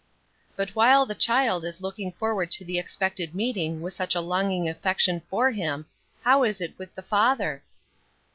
But 0.55 0.71
while 0.71 1.05
the 1.05 1.13
child 1.13 1.63
is 1.63 1.79
looking 1.79 2.11
forward 2.13 2.49
to 2.53 2.65
the 2.65 2.79
expected 2.79 3.35
meeting 3.35 3.81
with 3.81 3.93
such 3.93 4.15
longing 4.15 4.67
affection 4.67 5.21
for 5.29 5.51
him, 5.51 5.85
how 6.23 6.41
is 6.41 6.59
it 6.59 6.73
with 6.79 6.95
the 6.95 7.03
father? 7.03 7.61